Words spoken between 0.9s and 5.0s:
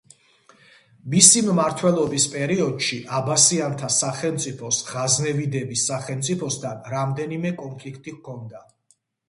მისი მმართველობის პერიოდში აბასიანთა სახალიფოს